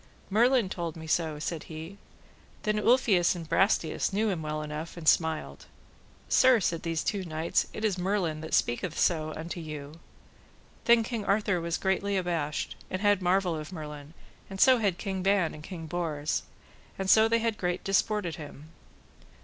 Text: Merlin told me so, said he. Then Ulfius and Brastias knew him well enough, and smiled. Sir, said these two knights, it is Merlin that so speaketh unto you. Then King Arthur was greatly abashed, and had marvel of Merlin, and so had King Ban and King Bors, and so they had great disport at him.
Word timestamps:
Merlin 0.31 0.67
told 0.67 0.95
me 0.95 1.05
so, 1.05 1.37
said 1.37 1.65
he. 1.65 1.99
Then 2.63 2.79
Ulfius 2.79 3.35
and 3.35 3.47
Brastias 3.47 4.11
knew 4.11 4.29
him 4.31 4.41
well 4.41 4.63
enough, 4.63 4.97
and 4.97 5.07
smiled. 5.07 5.67
Sir, 6.27 6.59
said 6.59 6.81
these 6.81 7.03
two 7.03 7.23
knights, 7.23 7.67
it 7.71 7.85
is 7.85 7.99
Merlin 7.99 8.41
that 8.41 8.55
so 8.55 8.57
speaketh 8.57 9.11
unto 9.11 9.59
you. 9.59 9.99
Then 10.85 11.03
King 11.03 11.23
Arthur 11.25 11.61
was 11.61 11.77
greatly 11.77 12.17
abashed, 12.17 12.75
and 12.89 12.99
had 13.03 13.21
marvel 13.21 13.55
of 13.55 13.71
Merlin, 13.71 14.15
and 14.49 14.59
so 14.59 14.79
had 14.79 14.97
King 14.97 15.21
Ban 15.21 15.53
and 15.53 15.61
King 15.63 15.85
Bors, 15.85 16.41
and 16.97 17.07
so 17.07 17.27
they 17.27 17.37
had 17.37 17.59
great 17.59 17.83
disport 17.83 18.25
at 18.25 18.37
him. 18.37 18.71